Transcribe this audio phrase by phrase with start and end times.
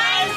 [0.00, 0.28] 湾》。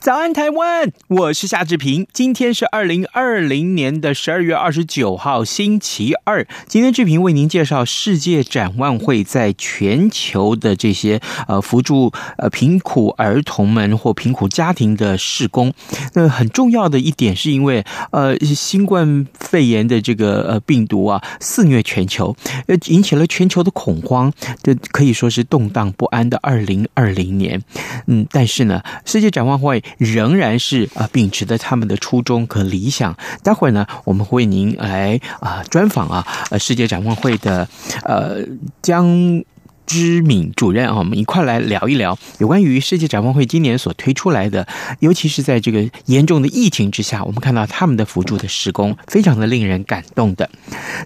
[0.00, 0.90] 早安，台湾！
[1.08, 2.06] 我是夏志平。
[2.10, 6.48] 今天是二零二零年的十二月二十九号，星期二。
[6.66, 15.74] 今天志平为您介绍世界展望会在全球的这些呃扶助呃贫苦儿童们或贫苦家庭的事工。
[16.14, 22.34] 那很重要的一点是因为呃新冠肺炎的这个呃病毒啊肆虐全球，
[22.68, 27.62] 呃引起了全球的恐慌，这可以说是动荡不安的二零二零年。
[28.06, 29.84] 嗯，但是呢，世界展望会。
[29.98, 33.16] 仍然是啊，秉持着他们的初衷和理想。
[33.42, 37.68] 待会儿呢，我们会为您来啊专访啊，呃，世界展望会的
[38.04, 38.38] 呃
[38.82, 39.44] 将。
[39.90, 44.64] 知名主任啊，我们一块来聊一聊有关于世界展望会今年所推出来的，
[45.00, 50.48] 尤其是在这个严重的疫情之下，我们看到他们的辅助的施工，非常的令人感动的。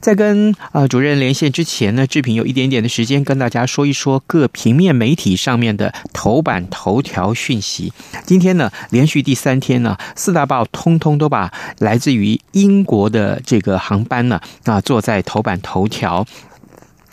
[0.02, 7.90] 在跟啊主任连线之前呢，志平有一点点的时间跟大家说一说各平面媒体上面的头版头条讯息。
[8.26, 16.26] 今天呢，连续第三天呢，四大报通通都把来自于英国的这个航班呢啊坐在头版头条。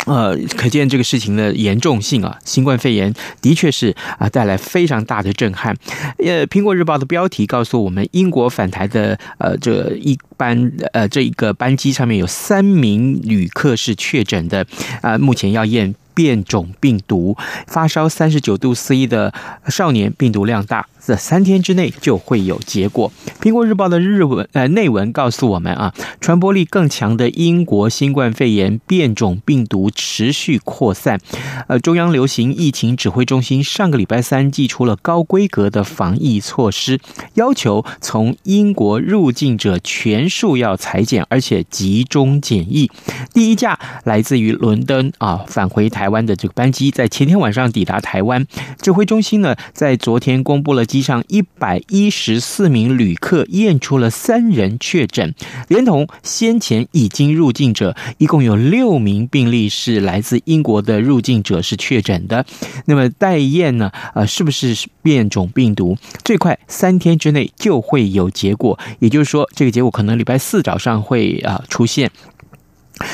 [0.05, 2.37] 呃，可见这个事情的严重性啊！
[2.43, 5.75] 新冠肺炎的确是啊，带来非常大的震撼。
[6.17, 14.65] 呃，《苹果日报》的标题告诉我们，英国返台的呃这一班呃这一个班机上面有三名旅客是确诊的
[15.01, 15.93] 啊，目前要验。
[16.13, 17.37] 变种病毒，
[17.67, 19.33] 发烧三十九度 C 的
[19.69, 23.11] 少年，病毒量大，这三天之内就会有结果。
[23.39, 31.19] 苹果日报的日文呃内文告诉我们啊，传播力更强的英国新冠肺炎变种病毒持续扩散。
[31.67, 36.99] 呃，中央流行疫情指挥中心上个礼拜三寄出了高规格的防疫措施，
[37.35, 42.89] 要求从英国入境者全数要采检，而且集中检疫。
[43.33, 45.91] 第一架来自于伦敦啊返回。
[45.91, 48.47] 台湾的这个班机在前天晚上抵达台湾，
[48.81, 55.33] 指挥中心呢在昨天公布了机上一百一十四名旅客验出了三人确诊，
[55.69, 62.45] 连同先前已经入境者，一共有六名病例是来自英国的入境者是确诊的。
[62.87, 65.95] 那么待验呢，呃，是不是变种病毒？
[66.25, 72.11] 最快三天之内就会有结果，也就是说，这个结果可能礼拜四早上会啊出现。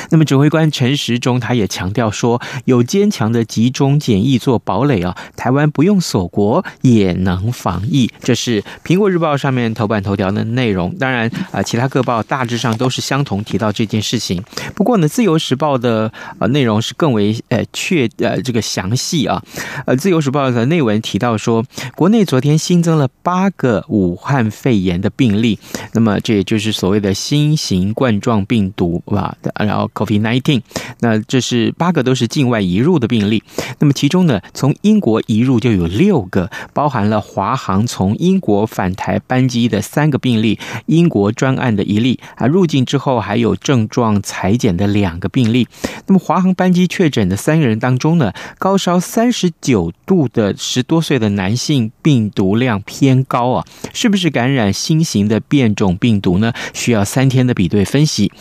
[0.09, 8.09] 那么，指挥官陈时中他也强调说，有坚强的集中检疫做堡垒啊，台湾不用锁国也能防疫。
[8.22, 10.96] 这是《苹果日报》上面头版头条的内容。
[10.98, 14.44] 当然啊，其他各报大致上都是相同提到这件事情。
[14.74, 19.44] 不过呢，《自由时报》的呃内容是更为呃确呃这个详细啊。
[19.86, 21.64] 呃，《自由时报》的内文提到说，
[21.96, 25.59] 国内昨天新增了八个武汉肺炎的病例。
[25.94, 29.36] 那么，这也就是所谓的新型冠状病毒吧？
[29.59, 30.62] 然后 COVID-19，
[31.02, 33.44] 那这是八个都是境外移入的病例。
[33.80, 45.68] 那么其中呢，从英国移入就有六个，包含了华航从英国返台班机的三个病例，英国专案的一例啊，入境之后还有症状采检的两个病例。
[46.08, 56.54] 那么华航班机确诊的三个人当中呢，高烧三十九度的十多岁的男性病毒量偏高啊，是不是感染新型的变种病毒呢？
[56.74, 58.32] 需要三天的比对分析。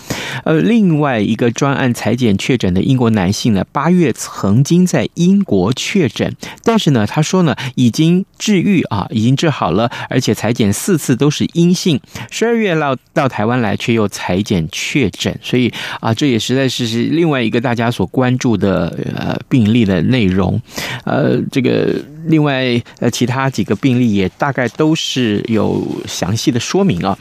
[0.45, 1.16] 呃，另外。
[1.21, 12.01] 一个专案裁剪确诊的英国男性呢，八月曾经在英国确诊，但是呢，他说呢，已经治愈啊，已经治好了，而且裁剪四次都是阴性。
[12.31, 20.61] 十二月到到台湾来，却又裁剪确诊，所以啊，这也实在是是另外一个大家所关注的呃病例的内容，
[21.05, 21.95] 呃，这个
[22.27, 27.19] 另外呃其他几个病例也大概都是有详细的说明啊。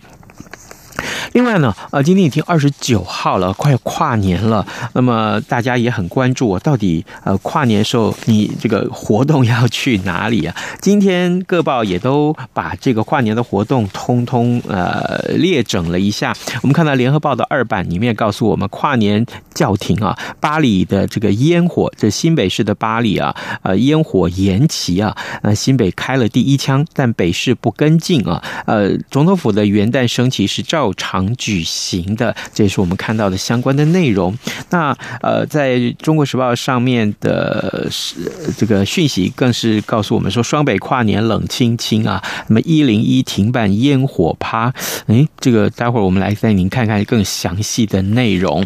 [1.33, 4.65] 另外呢，呃，今天已经二十九号了，快跨年了。
[4.93, 10.55] 那么大家也很关注我到底呃跨年时候你这个活动要去哪里啊？
[10.81, 16.33] 今天各报也都把这个跨年的活动通通呃列整了一下。
[16.61, 28.43] 我们看到联合报的二版里面告诉我们，跨年叫停啊，巴黎的这个烟火，这新北市的巴黎啊，呃烟火延期啊，呃新北开了第一枪，但北市不跟进啊。
[28.65, 34.37] 呃，总统府的元旦升旗是照常举行的，这也是我们看到的相关的内容。
[34.69, 37.89] 那呃，在中国时报上面的
[38.57, 42.23] 这个讯息，更是告诉我们说，双北跨年冷清清啊。
[42.47, 44.73] 那么一零一停办烟火趴，
[45.07, 48.65] 诶，这个待会儿我们来带您看看更详细的内容。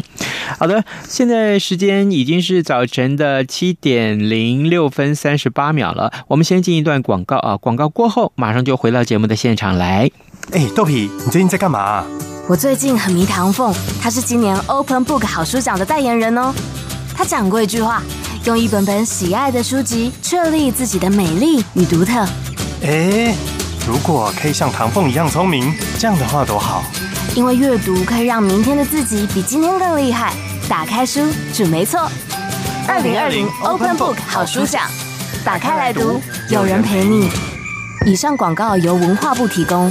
[0.58, 10.10] 好的，现在时间已经是早晨的七点零六分三十八秒了，我们先进一段广告啊，广告过后马上就回到节目的现场来。
[10.52, 12.04] 哎，豆皮，你最近在干嘛？
[12.48, 13.72] 我最近很迷唐凤，
[14.02, 16.52] 他是今年 Open Book 好书奖的代言人哦。
[17.14, 18.02] 他讲过一句话：
[18.44, 22.26] 用一本本喜爱的书籍，确立自己的美丽与独特。
[22.82, 23.32] 哎，
[23.86, 26.82] 如果可以像唐凤一样聪明，这样的话多好。
[27.36, 30.34] 因为阅读可以让明天的自己比今天更厉害。
[30.68, 31.20] 打开书，
[31.54, 32.10] 准没错。
[32.88, 34.82] 二零二零 Open Book 好书奖，
[35.44, 37.30] 打开来读，有人陪你。
[38.04, 39.90] 以上广告由文化部提供。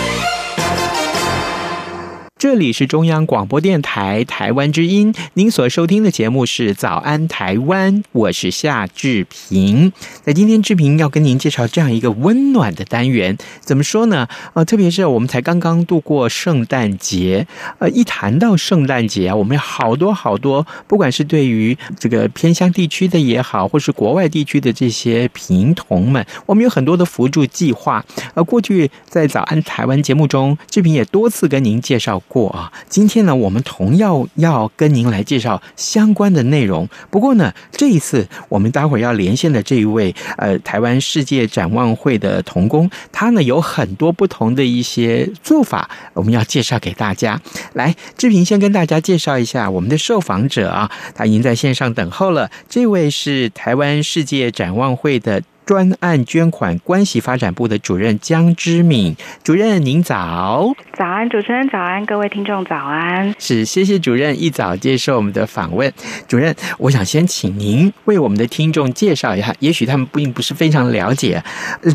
[2.41, 9.93] 这里是中央广播电台台湾之音，您所收听的节目是《早安台湾》，我是夏志平。
[10.23, 13.37] 在今天，志平要跟您介绍这样一个温暖的单元。
[13.59, 14.27] 怎么说呢？
[14.55, 17.45] 呃，特别是我们才刚刚度过圣诞节，
[17.77, 28.03] 呃，一谈到圣诞节啊，我们有好多好多，不管是对于这个偏乡地区的也好，或是国外地区的这些贫童们，我们有很多的扶助计划。
[28.33, 36.87] 呃，过去在《早安台湾》节目中，志平也多次跟您介绍过啊，今天呢，我们同样要跟您来介绍相关的内容。
[37.09, 47.37] 不过呢，这一次我们待会儿要连线的这一位，呃，台湾世界展望会的童工，他呢有很多不同的一些做法，我们要介绍给大家。
[47.73, 52.49] 来，志平先跟大家介绍一下我们的受访者啊，他已经在线上等候了。
[52.69, 55.41] 这位是台湾世界展望会的。
[55.65, 60.73] 专案捐款关系发展部的主任江之敏主任，您早。
[60.93, 63.33] 早安，主持人早安，各位听众早安。
[63.37, 65.91] 是，谢谢主任一早接受我们的访问。
[66.27, 71.43] 主任，我想先请您为我们的听众介绍一下，也许他们并不是非常了解，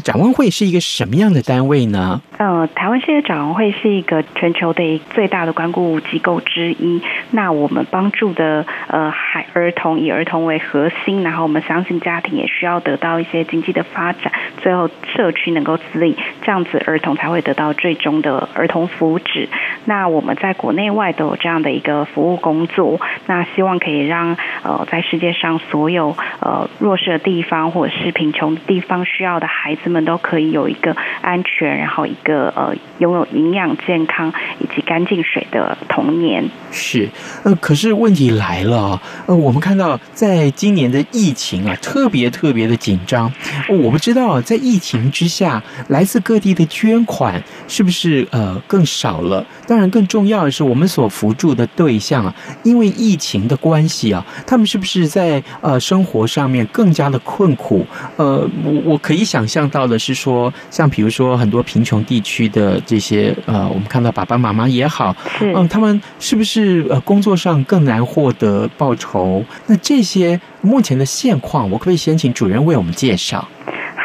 [0.05, 2.21] 展望会是一个什么样的单位呢？
[2.39, 7.01] 呃，台湾世界展望会是一个全球的最大的关顾机构之一。
[7.31, 13.45] 那我们帮助的呃孩儿童以儿童为核心，然后我们相信家庭也需要得到一些。
[13.57, 14.31] 经济的发展，
[14.63, 19.49] 最后社区能够自立，这样子儿童才会得到最终的儿童福祉。
[19.87, 36.45] 那我们在国内外都有这样的一个服务工作，那希望可以让呃在世界上所有呃弱势的地方或者是贫穷地方需要的孩子们都可以有一个安全，然后一个呃拥有营养、健康以及干净水的童年。
[36.71, 37.09] 是，
[37.45, 43.33] 呃，可是问题来了，呃，我们看到在今年的疫情啊，特别特别的紧张。
[43.69, 49.45] 我不知道在疫情之下，来自各地的捐款是不是呃更少了？
[49.67, 57.87] 当然，更重要的是我们所扶助的对象啊，因为疫情的关系啊，他们是不是在呃生活上面更加的困苦？
[58.17, 69.45] 呃，我我可以想象到的是说，像比如说很多贫穷地区的这些呃，我们看到爸爸妈妈也好，嗯、呃，他们是不是呃工作上更难获得报酬？
[69.67, 73.47] 那这些目前的现况，我可不可以先请主任为我们介绍？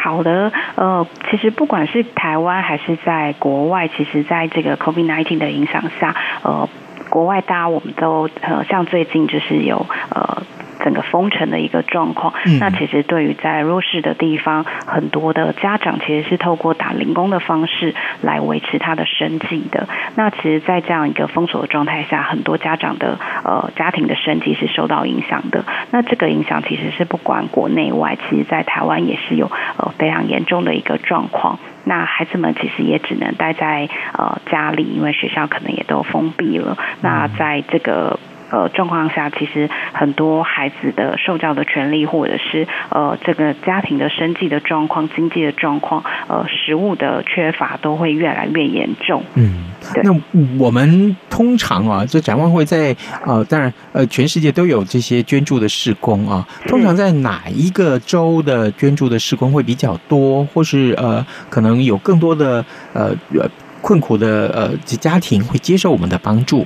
[0.03, 6.67] 好的，呃，其实不管是台湾还是在国外，其实在这个 COVID-19 的影响下，呃，
[7.10, 10.43] 国外大家我们都呃，像最近就是有呃。
[10.84, 19.88] 整个封城的一个状况，那其实对于在弱势的地方，很多的家长其实是透过打零工的方式来维持他的生计的。
[20.16, 25.64] 那其实，在这样一个封锁的状态下，很多家长的呃家庭的生计是受到影响的。
[25.92, 31.60] 那这个影响其实是不管国内外，其实在台湾也是有呃非常严重的一个状况。
[31.84, 36.78] 那孩子们其实也只能待在呃家里，因为学校可能也都封闭了。
[37.02, 38.20] 那在这个
[38.51, 49.24] 呃，状况下，其实很多孩子的受教的权利，或者是呃，这个家庭的生计的状况、经济的状况，呃，食物的缺乏，都会越来越严重。
[49.36, 50.03] 嗯，对。
[50.03, 50.13] 那
[50.60, 56.48] 我们通常啊，这展望会在呃，当然呃，全世界都有这些捐助的事工啊。
[56.67, 63.50] 通常在哪一个州的捐助的事工会比较多，或是呃，可能有更多的呃呃
[63.81, 66.65] 困苦的呃家庭会接受我们的帮助？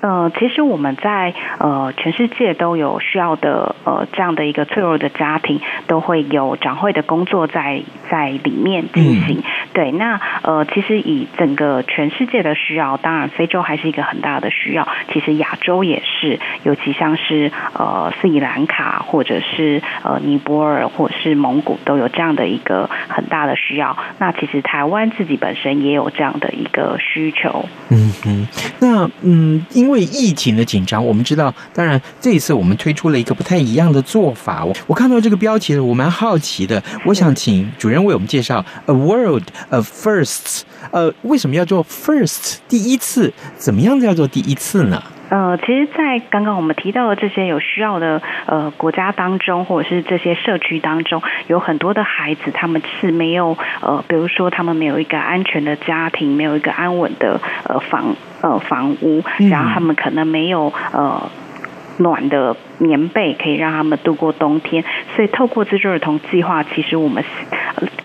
[0.00, 9.38] 呃，其实我们在呃全世界都有需要的呃这样的一个脆弱的家庭，都会有展会的工作在在里面进行。
[9.38, 23.96] 嗯、对，那呃其实以整个全世界的需要，当然非洲还是一个很大的需要，其实亚洲也是，尤其像是呃斯里兰卡或者是呃尼泊尔或者是蒙古都有这样的一个很大的需要。
[24.18, 27.64] 那其实台湾自己本身也有这样的一个需求。
[27.90, 28.48] 嗯嗯，
[28.80, 34.62] 那嗯因因为疫情的紧张，我们知道，当然这一次我们推出了一个不太一样的做法。
[34.62, 36.82] 我我看到这个标题，我蛮好奇的。
[37.06, 40.60] 我想请主任为我们介绍 “A World of Firsts”。
[40.90, 43.32] 呃，为什么要做 “first” 第一次？
[43.56, 45.02] 怎么样叫做第一次呢？
[45.30, 61.30] 呃，其实，在刚刚我们提到的这些有需要的呃国家当中，或者是这些社区当中，有很多的孩子，他们是没有呃，比如说他们没有一个安全的家庭，没有一个安稳的呃房呃房屋，然后他们可能没有呃。
[62.00, 64.84] 暖的棉被可以让他们度过冬天，
[65.16, 67.24] 所以透过资助儿童计划，其实我们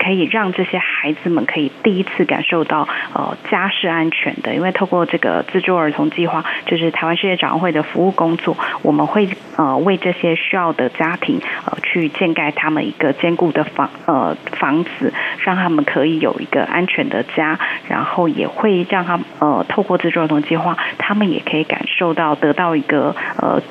[0.04, 17.58] 可以让这些孩子们可以第一次感受到呃家是安全的，因为透过这个自助儿童计划，就是台湾世界展望会的服务工作，我们会呃为这些需要的家庭呃去建盖他们一个坚固的房呃房子，让他们可以有一个安全的家，
[17.88, 23.62] 然后也会让他呃透过自助儿童计划，他们也可以感受到得到一个呃。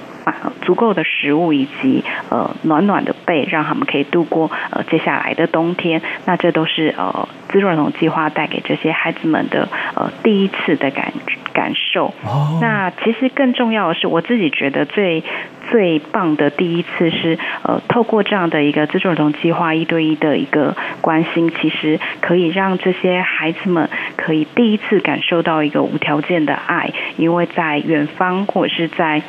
[0.62, 6.02] 足够的食物以及呃暖暖的被，让他们可以度过呃接下来的冬天。
[6.26, 11.14] 那这都是呃资助儿童计划带给这些孩子们的呃第一次的感
[11.54, 12.14] 感受。
[12.24, 12.62] Oh.
[12.62, 15.24] 那其实更重要的是，我自己觉得最
[15.70, 29.22] 最棒的第一次是呃透过这样的一个资助儿童计划一对一的一个关心，其实可以让这些孩子们可以第一次感受到一个无条件的爱，因为在远方或者是在。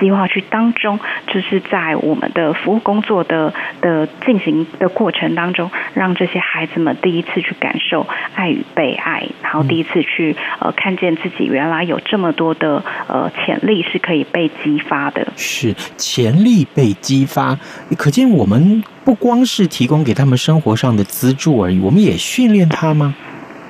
[0.00, 15.26] 计划去当中，就是在我们的服务工作的的进行的过程当中，让这些孩子们第一次去感受爱与被爱，然后第一次去呃看见自己原来有这么多的呃潜力是可以被激发的。
[15.36, 17.58] 是潜力被激发，
[17.96, 23.14] 可见我们不光是提供给他们生活上的资助而已，我们也训练他吗？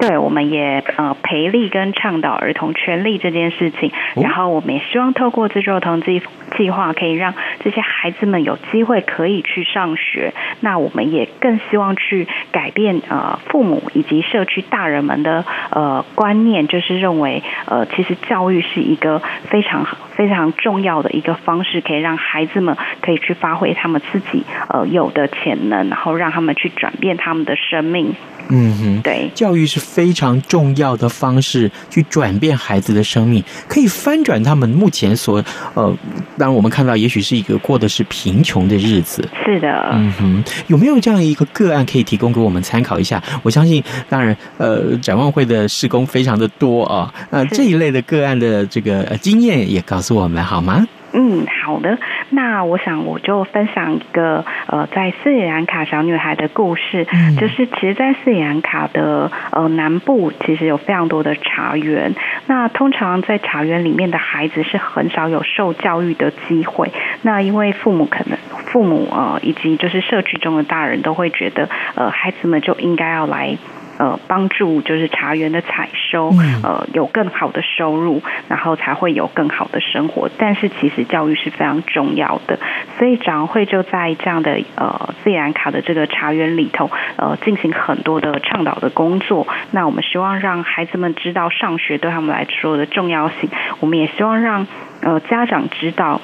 [0.03, 6.21] 对，我们也呃培力跟倡导儿童权利这件事情，然后我们也希望透过资助儿童计
[6.59, 7.33] 计划，可以让
[7.63, 10.35] 这些孩子们有机会可以去上学。
[10.59, 28.13] 那我们也更希望去改变呃父母以及社区大人们的呃观念，就是认为呃其实教育是一个非常非常重要的一个方式，可以让孩子们可以去发挥他们自己呃有的潜能，然后让他们去转变他们的生命。
[28.51, 35.45] 嗯哼，对，教育是非常重要的方式，去转变孩子的生命，可以翻转他们目前所
[35.75, 35.95] 呃，
[36.39, 39.23] 当然我们看到，也许是一个过的是贫穷的日子。
[39.45, 43.23] 是的，嗯哼，有没有这样一个个案可以提供给我们参考一下？
[43.43, 50.87] 我相信，当然，呃，展望会的施工非常的多啊，那这一类的个案的这个经验也告诉我们好吗？
[51.13, 51.99] 嗯，好的。
[52.31, 57.07] 那我想我就分享一个呃，在斯里兰卡小女孩的故事。
[57.13, 62.15] 嗯，就是其实，在斯里兰卡的呃南部，其实有非常多的茶园。
[62.47, 66.91] 那通常在茶园里面的孩子是很少有受教育的机会。
[67.23, 73.59] 那因为父母可能父母呃以及就是社区中的大人都会觉得呃孩子们就应该要来。
[74.03, 76.33] 呃，帮助就是茶园的采收，
[76.65, 80.29] 呃，有更好的收入，然后才会有更好的生活。
[80.37, 82.59] 但是其实教育是非常重要的，
[82.99, 89.47] 所以展会就在这样的呃自然卡的这个茶园里头，呃，进行很多的倡导的工作。
[89.71, 94.67] 那我们希望让孩子们知道上学对他们来说的重要性，我们也希望让
[95.01, 96.21] 呃家长知道。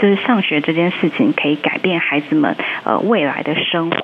[0.00, 3.98] 就是上学这件事情可以改变孩子们呃未来的生活。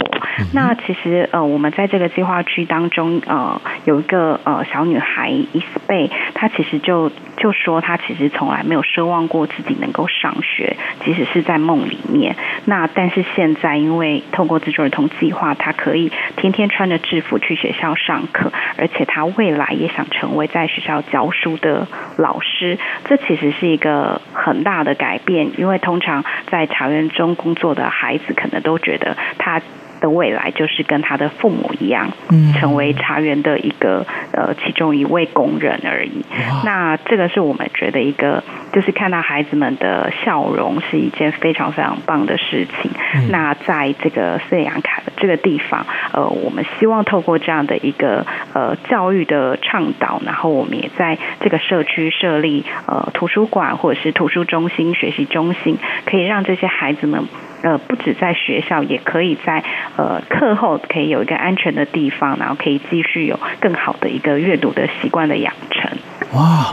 [0.52, 12.36] 那其实呃我们在这个计划区当中呃有一个呃小女孩伊斯贝，她其实就就说她其实从来没有奢望过自己能够上学，即使是在梦里面。
[12.66, 21.86] 那但是现在因为透过资助儿童计划，她可以天天穿着制服去学校上课，而且她未来也想成为在学校教书的
[22.18, 22.78] 老师。
[23.04, 29.62] 这其实是一个很大的改变，因为通常在茶园中工作的孩子，可能都觉得他
[30.00, 36.24] 的未来就是跟他的父母一样，嗯，成为茶园的一个呃其中一位工人而已。
[36.64, 42.90] 那这个是我们觉得一个，就是看到孩子们的笑容是一件非常非常棒的事情。
[43.30, 57.24] 那在这个斯里兰卡的这个地方，呃，我们希望透过这样的一个呃教育的倡导，然后我们也在这个社区设立呃图书馆或者是图书中心、学习中心，可以让这些孩子们。
[57.66, 59.64] 呃，不止在学校，也可以在
[59.96, 65.90] 呃课后可以有一个安全的地方，然后可以继续有更好的一个阅读的习惯的养成。
[66.32, 66.72] 哇，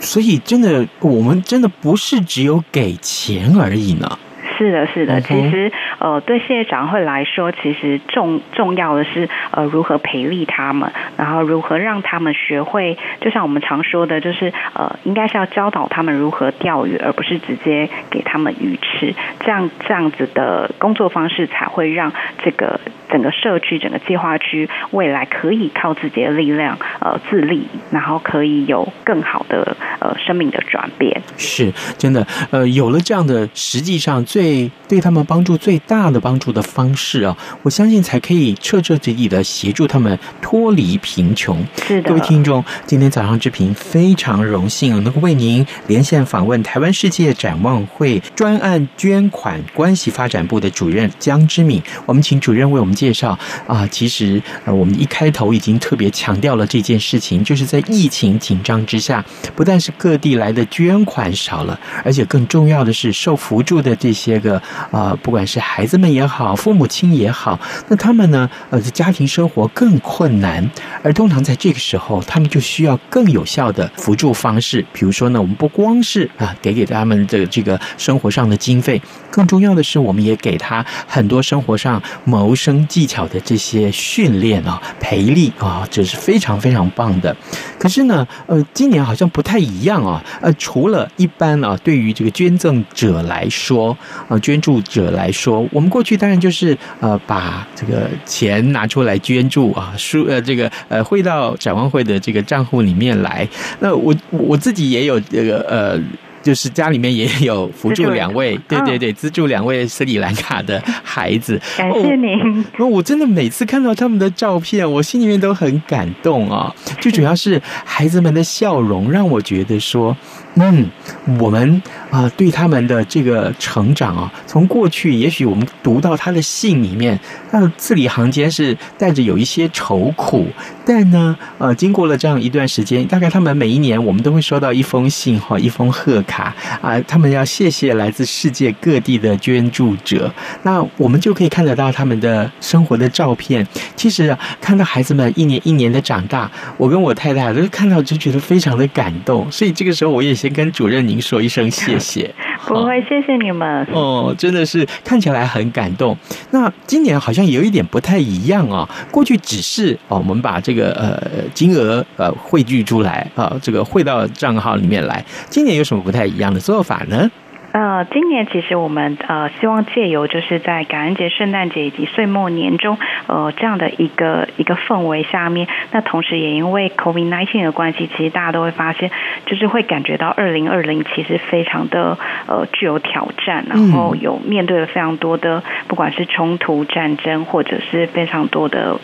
[0.00, 4.18] 所以真的，我们真的不是只有给钱而已呢。
[4.58, 22.12] 是的，是的，其实呃，对谢长会来说，其实重重要的是呃，如何培力他们，然后如何让他们学会，就像我们常说的，就是呃，应该是要教导他们如何钓鱼，而不是直接给他们鱼吃，这样这样子的工作方式才会让
[22.42, 22.80] 这个。
[23.10, 31.22] 整个社区、整个计划区未来可以靠自己的力量，呃，自立，然后可以有更好的呃生命的转变。
[31.38, 41.64] 是真的，呃，有了这样的实际上最对他们帮助最大的帮助的方式啊，我相信才可以彻彻底底的协助他们脱离贫穷。
[41.76, 52.97] 是的，各位听众，今天早上志平非常荣幸能够为您连线访问台湾世界展望会专案捐款关系发展部的主任江之敏，我们请主任为我们。
[52.98, 70.68] 介绍啊，其实呃，我们一开头已经特别强调了这件事情，就是在疫情紧张之下，不但是各地来的捐款少了，而且更重要的是受扶助的这些个啊，不管是孩子们也好，父母亲也好，那他们呢，呃，家庭生活更困难，
[71.04, 82.87] 而通常在这个时候，他们就需要更有效的扶助方式，比如说呢，我们不光是啊给给他们的这个生活上的经费，更重要的是，我们也给他很多生活上谋生。
[82.88, 87.36] 技巧的这些训练啊，培力啊，这是非常非常棒的。
[87.78, 90.24] 可是呢，呃，今年好像不太一样啊。
[90.40, 93.96] 呃，除了一般啊，对于这个捐赠者来说，
[94.28, 103.46] 啊，捐助者来说，我们过去当然就是呃，把这个钱拿出来捐助啊，输呃这个呃汇到展望会的这个账户里面来。
[103.80, 106.00] 那我我自己也有这个呃。
[106.42, 111.60] 就是家里面也有辅助两位，对对对，资助两位斯里兰卡的孩子。
[111.76, 112.64] 感谢您。
[112.78, 116.74] 哦，我真的每次看到他们的照片，我心里面都很感动啊。
[117.00, 120.16] 最主要是孩子们的笑容，让我觉得说。
[120.60, 120.90] 嗯，
[121.38, 127.18] 我们啊，对他们的这个成长啊，从过去也许我们读到他的信里面，
[127.52, 130.48] 那字里行间是带着有一些愁苦，
[130.84, 140.28] 但呢，呃，经过了这样一段时间，大概他们每一年我们都会收到一封信哈，一封贺卡啊，他们要谢谢来自世界各地的捐助者，
[140.64, 143.64] 那我们就可以看得到他们的生活的照片。
[143.94, 150.47] 其实，看到孩子们一年一年的长大，我跟我太太都看到就觉得非常的感动，所以这个时候我也想。
[150.50, 152.34] 跟主任您说一声谢谢，
[152.66, 153.86] 不会，谢谢你们。
[153.92, 156.16] 哦，真的是看起来很感动。
[156.50, 158.88] 那今年好像有一点不太一样啊。
[159.10, 165.24] 过去只是哦，我们把这个呃金额呃汇聚出来啊，这个汇到账号里面来。
[165.48, 167.30] 今年有什么不太一样的做法呢？
[167.70, 179.10] 呃，今年其实我们呃希望借由就是在感恩节、圣诞节以及岁末年终呃这样的一个一个氛围下面，那同时也因为 COVID-19 的关系，其实大家都会发现，
[179.44, 188.98] 就是会感觉到二零二零其实非常的呃具有挑战，然后有面对了非常多的不管是冲突、战争，或者是非常多的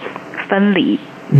[0.48, 0.98] 分离。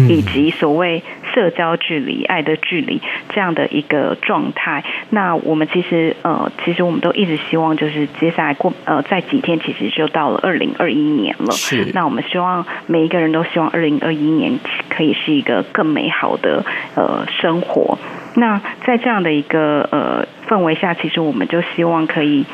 [0.08, 1.02] 以及所谓
[1.34, 11.50] 社交距离、爱的距离这样的一个状态，那我们其实呃，其实我们都一直希望，就是接下来过呃，在几天其实就到了二零二一年了。
[11.52, 11.90] 是。
[11.92, 17.98] 那我们希望每一个人都希望二零二一年可以是一个更美好的呃生活。
[18.36, 22.46] 那在这样的一个呃氛围下，其实我们就希望可以。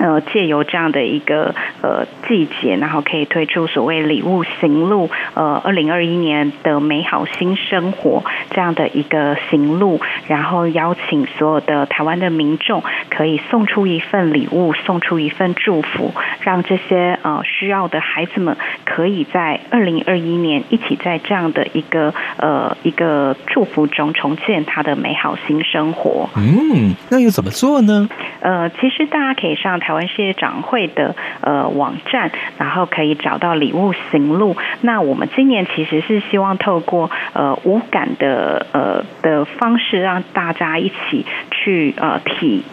[0.00, 26.28] 呃，借由这样的一个呃季节，然后可以推出所谓礼物行路，呃，二零二一年的美好新生活这样的一个行路，然后邀请所有的台湾的民众可以送出一份礼物，送出一份祝福，让这些呃需要的孩子们可以在二零二一年一起在这样的一个呃一个祝福中重建他的美好新生活。
[26.36, 28.08] 嗯，那又怎么做呢？
[28.40, 34.56] 呃，其实大家可以上台湾世界展会的呃网站，然后可以找到礼物行路。
[34.80, 42.64] 那我们今年其实是希望透过呃无感的呃的方式，让大家一起去呃体。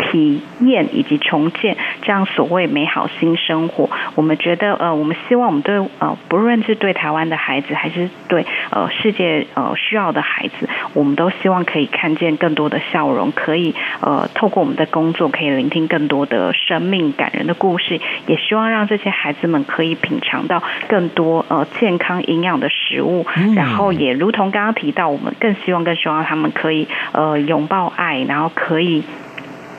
[0.00, 1.76] 体验以及重建
[2.08, 29.04] 这样所谓美好新生活，我们觉得呃，我们希望我们对呃，不论是对台湾的孩子，还是对呃世界呃需要的孩子，我们都希望可以看见更多的笑容，可以呃透过我们的工作，可以聆听更多的生命感人的故事，也希望让这些孩子们可以品尝到更多呃健康营养的食物，然后也如同刚刚提到，我们更希望更希望他们可以呃拥抱爱，然后可以。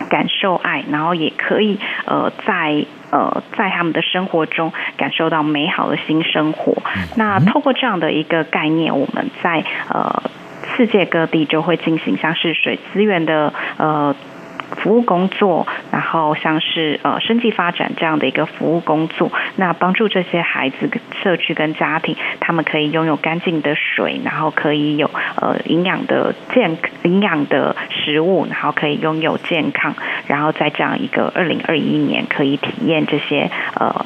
[0.09, 6.81] 感受爱，然后也可以呃，在呃，在他们的生活中感受到美好的新生活。
[7.15, 10.23] 那透过这样的一个概念，我们在呃
[10.75, 14.15] 世界各地就会进行像是水资源的呃。
[14.77, 20.89] 服务工作，然后像是呃生计发展这样的一个服务工作，那帮助这些孩子、
[21.21, 29.95] 社区跟家庭，他们可以拥有干净的水，然后可以有呃营养的健营养的食物，然后可以拥有健康，
[30.27, 34.05] 然后在这样一个二零二一年，可以体验这些呃。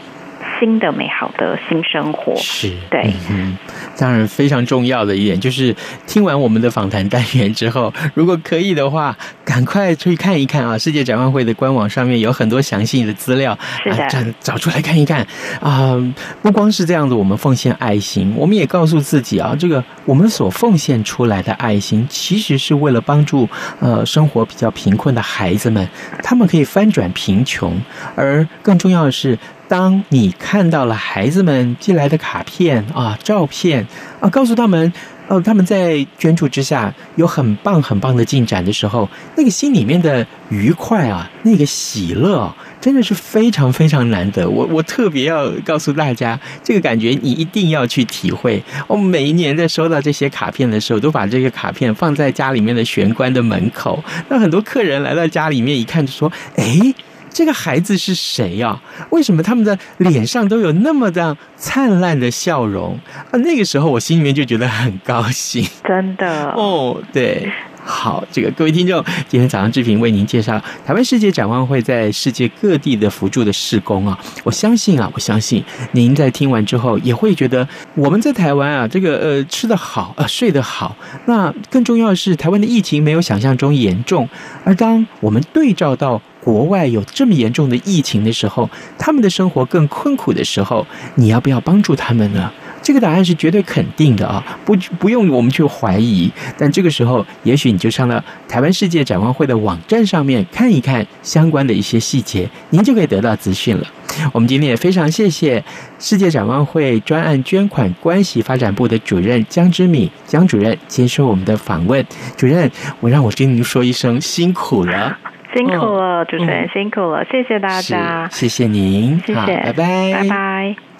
[0.63, 3.57] 新的美好的新生活是对，嗯，
[3.97, 5.75] 当然非常重要的一点就是
[6.07, 10.77] 听完我们的访谈单元之后，如果可以的话，赶快去看一看啊！
[10.77, 15.19] 世界展望会的官网上面有很多详细的资料，是的，找找出来看一看
[15.59, 16.13] 啊、呃！
[16.41, 23.49] 不光是这样子，我们奉献爱心，我们也告诉自己啊，这个我们所奉献出来的爱心，其实是为了帮助
[23.81, 25.85] 呃生活比较贫困的孩子们，
[26.23, 27.77] 他们可以翻转贫穷，
[28.15, 29.37] 而更重要的是。
[29.73, 33.87] 当你看到了孩子们寄来的卡片啊、照片
[34.19, 34.93] 啊，告诉他们，
[35.27, 44.47] 哦，他们在捐助之下有很棒很棒的进展的时候，那个心里面的愉快啊，那个喜乐，真的是非常非常难得。
[44.47, 48.63] 我我特别要告诉大家，这个感觉你一定要去体会。
[48.85, 54.03] 我每一年在收到这些卡片的时候，都把这个卡片放在家里面的玄关的门口。
[54.29, 56.93] 那很多客人来到家里面一看，就说：“诶。”
[57.33, 58.79] 这个孩子是谁呀？
[59.09, 62.99] 为什么他们的脸上都有那么的灿烂的笑容
[63.31, 63.37] 啊？
[63.39, 67.51] 那个时候我心里面就觉得很高兴，真的哦，对。
[67.85, 74.17] 好，这个各位听众，今天早上志平为您介绍台湾世界展望会在世界各地的扶助的施工啊。
[74.43, 80.95] 我相信啊，我相信您在听完之后也会觉得我们在台湾啊，这个呃吃得好，呃睡得好。
[81.25, 84.27] 那更重要的是，台湾的疫情没有想象中严重。
[84.63, 92.51] 而当我们对照到国外有这么严重的疫情的时候，他们的生活更困苦的时候，你要不要帮助他们呢？
[92.83, 96.29] 这个答案是绝对肯定的啊，不不用我们去怀疑。
[96.57, 103.87] 但这个时候，也许你就上了台湾世界展望会的网站上面看一看相关的一些细节，您就可以得到资讯了。
[104.33, 105.63] 我们今天也非常谢谢
[105.97, 112.05] 世界展望会专案捐款关系发展部的主任江之敏江主任接受我们的访问。
[112.35, 112.69] 主任，
[112.99, 115.17] 我让我跟您说一声辛苦了，
[115.55, 120.92] 辛苦了，主持人辛苦了，谢谢大家，谢谢您，谢谢，拜拜，拜拜。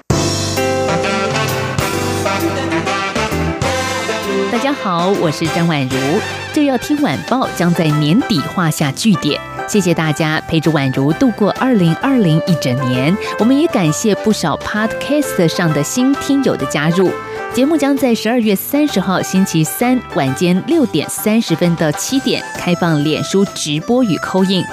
[4.50, 5.98] 大家好，我是张婉如。
[6.54, 9.42] 这要听晚报将在年底画下句点。
[9.68, 13.14] 谢谢大家陪着婉如度过二零二零一整年。
[13.40, 17.12] 我们也感谢不少 Podcast 上的新听友的加入。
[17.54, 24.64] 节目将在十二月三十号星期三晚间六点三十分到七点开放脸书直播与扣印。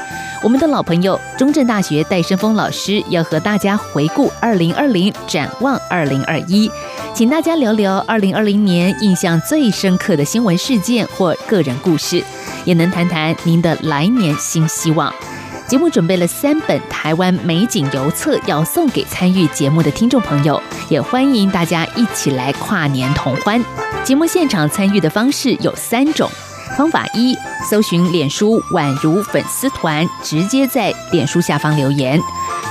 [0.42, 6.70] 我们的老朋友中正大学戴生峰老师要和大家回顾二零二零，展望二零二一，
[7.14, 12.24] 请大家聊聊二零二零年印象最深刻的新闻事件或个人故事，
[12.64, 15.12] 也能谈谈您的来年新希望。
[15.70, 23.64] 节目准备了三本台湾美景邮册，要送给参与节目的听众朋友，也欢迎大家一起来跨年同欢。
[24.02, 26.28] 节目现场参与的方式有三种：
[26.76, 27.36] 方法一，
[27.70, 32.18] 搜寻脸书宛如粉丝团，直接在脸书下方留言；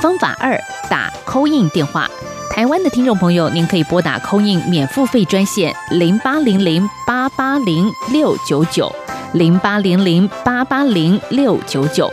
[0.01, 0.59] 方法二，
[0.89, 2.05] 打 call in 电话。
[2.51, 8.93] 台湾的听众朋友，您可以拨打 call in 免付费专线零八零零八八零六九九
[9.31, 12.11] 零八零零八八零六九九。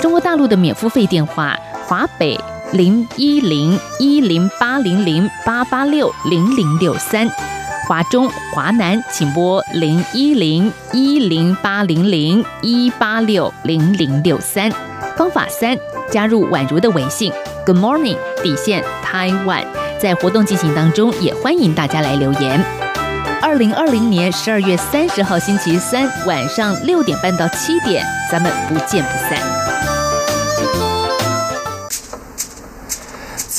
[0.00, 1.54] 中国大陆的免付费电话：
[1.86, 2.38] 华北
[2.72, 7.28] 零一零一零八零零八八六零零六三；
[7.86, 14.72] 华中、华南请拨零一零一零八零零一八六零零六三。
[15.18, 15.76] 方法三：
[16.10, 17.30] 加入宛如的微信
[17.66, 19.64] ，Good morning 底线 Taiwan，
[20.00, 22.64] 在活动进行当中，也欢迎大家来留言。
[23.42, 29.79] 二零二零年十二月三十号星期三晚上六点半到七点，咱们不见不散。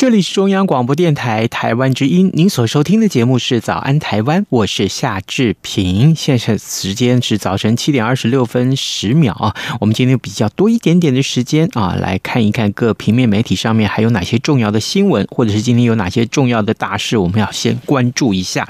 [0.00, 6.14] 这里是中央广播电台台湾之音，您所收听的节目是《早安台湾》，我是夏志平。
[6.16, 9.54] 现在时间是早晨七点二十六分十秒啊。
[9.78, 18.66] 我们今天比较多一点点的时间啊，来看一看各平面媒体上面还有哪些重要的新闻，或者是今天有哪些重要的大事，我们要先关注一下。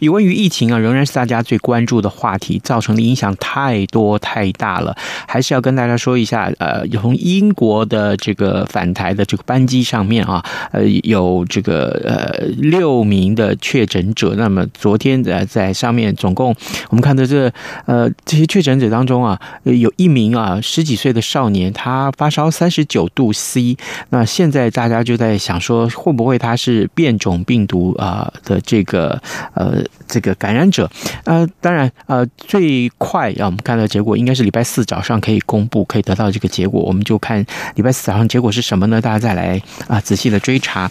[0.00, 4.96] 有关于疫情啊，仍然是大家最关注的话题，造成的影响太多太大了，
[5.28, 6.52] 还是要跟大家说一下。
[6.58, 10.44] 呃，从英国的这个返台的这个班机上面啊。
[10.72, 16.54] 呃，有这个呃六名的确诊者，那么昨天呃在上面总共
[16.88, 17.52] 我们看到这
[17.84, 23.76] 呃这些确诊者当中啊，有一名啊十几岁的少年，他发烧三十九度 C，
[24.08, 29.20] 那现在大家就在想说，会不会他是变种病毒啊的这个
[29.52, 30.90] 呃这个感染者？
[31.24, 39.02] 呃，当然呃最快啊，我们看到结果应该是礼拜四早上可以公布，可以得到这个结果，我们就看礼拜四早上结果是什么呢？
[39.02, 40.61] 大家再来啊仔细的追。
[40.62, 40.90] 查，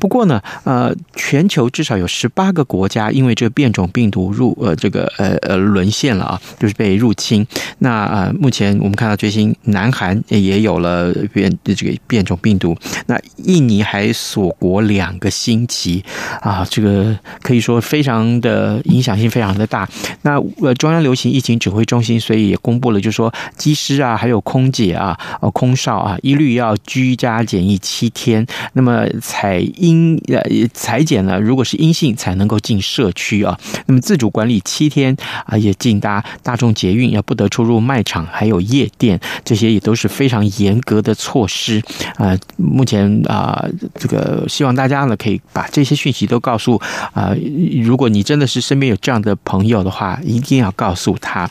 [0.00, 7.46] 不过呢，呃，全球至少有十八个国家因为这个变种病毒入呃这个呃呃沦陷了啊，就是被入侵。
[7.78, 12.76] 那呃，目前我们看到最新，南韩也有了变这个变种病毒。
[13.06, 16.04] 那印尼还锁国两个星期
[16.40, 19.88] 啊，这个可以说非常的影响性非常的大。
[20.22, 28.44] 那呃，中央流行疫情指挥中心所以也公布了，就是说机师啊，还有空姐啊，呃，空少啊，一律要居家检疫七天。
[28.72, 33.58] 那么采阴呃采检呢，如果是阴性才能够进社区啊。
[33.86, 41.82] 那么自主管理七天啊，也禁搭大众捷运，要不得出入卖场，还有夜店，这些也都是非常严格的措施
[42.16, 42.36] 啊。
[42.56, 43.64] 目前啊，
[43.94, 46.80] 这个希望大家呢可以把这些讯息都告诉
[47.12, 47.34] 啊，
[47.82, 51.50] 如果你真的是身边有这样的朋友的话，一定要告诉他。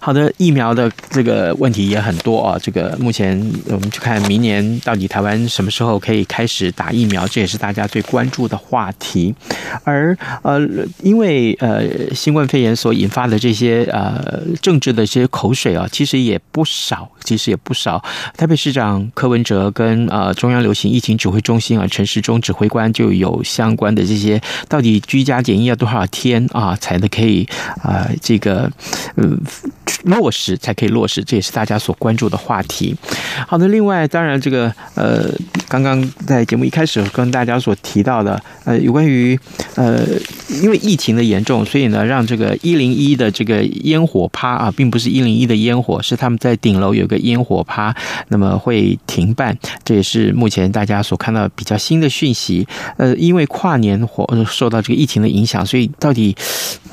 [0.00, 2.58] 好的，疫苗的这个问题也很多啊。
[2.62, 9.34] 这个目前我们去看明年到底台湾什么时候可以开始打疫苗，这也是大家最关注的话题。
[9.84, 10.60] 而呃，
[11.02, 11.82] 因为呃
[12.14, 18.02] 新冠肺炎所引发的这些呃政治的一些口水啊，其实也不少，其实也不少。
[18.36, 27.48] 台北市长柯文哲跟呃中央流行疫情指挥中心啊陈时中指挥官就有相关的这些，到底居家检疫要多少天啊才能可以
[27.82, 28.70] 啊、呃、这个
[29.16, 29.40] 嗯。
[30.04, 32.96] 落实才可以落实，这也是大家所关注的话题。
[33.46, 35.30] 好的，另外当然这个呃，
[35.72, 39.38] 刚刚在节目一开始跟大家所提到的呃，有关于
[39.74, 40.04] 呃，
[40.62, 47.96] 因为疫情的严重，所以呢，让这个一零一的这个烟火趴啊，并不是一零一的烟火，是他们在顶楼有个烟火趴，
[48.28, 52.68] 那么会停办，这也是目前大家所看到比较新的讯息。
[52.98, 56.36] 呃，因为跨年火受到这个疫情的影响，所以到底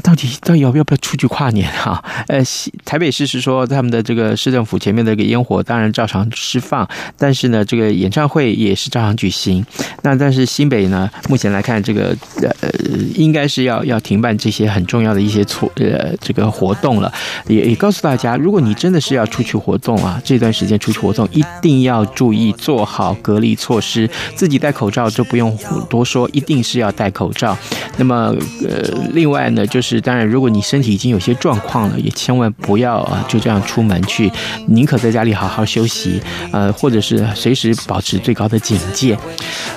[0.01, 2.01] 到底到底要不要不要出去跨年啊？
[2.27, 2.41] 呃。
[2.85, 6.87] 台北市是说，他们的这个市政府前面的一个烟火当然照常释放，
[7.17, 9.65] 但是呢，这个演唱会也也是照常举行。
[10.03, 12.69] 那但是新北呢，目前来看，这个呃
[13.15, 17.11] 应该是要要停办这些很重要的一些措呃这个活动了。
[17.47, 25.57] 也也告诉大家，如果你真的是要出去活动啊，这段时间出去活动一定要注意做好隔离措施，自己戴口罩就不用
[25.89, 27.57] 多说，一定是要戴口罩。
[27.97, 28.35] 那么
[28.67, 34.31] 呃，另外呢，就是当然，如果你身体已经有些状况了，也千万不要啊就这样出门去，
[34.67, 39.17] 宁可在家里好好休息，呃，或者是随时保持最高的警戒。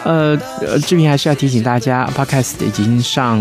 [0.04, 3.40] 呃呃，这边还是要提醒大家，Podcast 已经上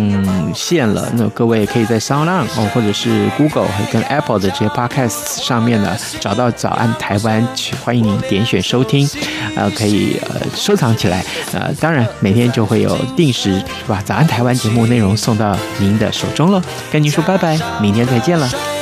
[0.53, 7.47] 线了，那各位可以在 SoundOn 哦，或者是 Google 跟 Apple 的这些 Podcast 上面呢，找到早安台湾，
[7.83, 9.09] 欢迎您点选收听，
[9.55, 14.01] 呃，可以呃收藏起来，呃，当然每天就会有定时是吧？
[14.05, 18.80] 早安台湾节目内容送到您的手中了，跟您说拜拜，明天再见了。